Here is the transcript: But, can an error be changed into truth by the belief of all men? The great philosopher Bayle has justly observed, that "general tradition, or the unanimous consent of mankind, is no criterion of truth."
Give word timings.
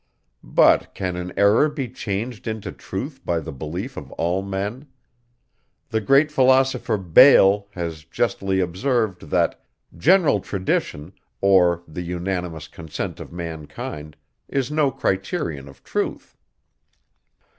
But, 0.43 0.95
can 0.95 1.15
an 1.15 1.31
error 1.37 1.69
be 1.69 1.87
changed 1.87 2.47
into 2.47 2.71
truth 2.71 3.23
by 3.23 3.39
the 3.39 3.51
belief 3.51 3.97
of 3.97 4.11
all 4.13 4.41
men? 4.41 4.87
The 5.89 6.01
great 6.01 6.31
philosopher 6.31 6.97
Bayle 6.97 7.67
has 7.73 8.03
justly 8.05 8.61
observed, 8.61 9.29
that 9.29 9.63
"general 9.95 10.39
tradition, 10.39 11.13
or 11.39 11.83
the 11.87 12.01
unanimous 12.01 12.67
consent 12.67 13.19
of 13.19 13.31
mankind, 13.31 14.17
is 14.47 14.71
no 14.71 14.89
criterion 14.89 15.67
of 15.67 15.83
truth." 15.83 16.35